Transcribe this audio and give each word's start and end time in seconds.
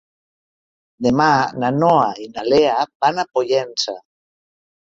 Demà 1.07 1.27
na 1.65 1.69
Noa 1.77 2.09
i 2.23 2.27
na 2.31 2.47
Lea 2.53 2.81
van 3.07 3.25
a 3.25 3.29
Pollença. 3.37 3.99